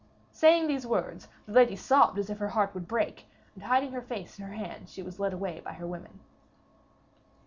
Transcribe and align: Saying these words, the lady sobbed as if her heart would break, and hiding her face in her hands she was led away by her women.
Saying 0.31 0.65
these 0.65 0.87
words, 0.87 1.27
the 1.45 1.53
lady 1.53 1.75
sobbed 1.75 2.17
as 2.17 2.31
if 2.31 2.39
her 2.39 2.47
heart 2.47 2.73
would 2.73 2.87
break, 2.87 3.27
and 3.53 3.65
hiding 3.65 3.91
her 3.91 4.01
face 4.01 4.39
in 4.39 4.45
her 4.45 4.53
hands 4.53 4.91
she 4.91 5.03
was 5.03 5.19
led 5.19 5.31
away 5.31 5.59
by 5.63 5.73
her 5.73 5.85
women. 5.85 6.21